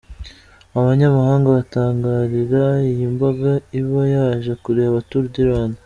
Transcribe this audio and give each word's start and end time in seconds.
Abanyamahanga 0.79 1.47
batangarira 1.57 2.63
iyi 2.91 3.05
mbaga 3.15 3.51
iba 3.79 4.03
yaje 4.13 4.51
kureba 4.63 4.97
tour 5.09 5.25
du 5.33 5.43
Rwanda. 5.47 5.77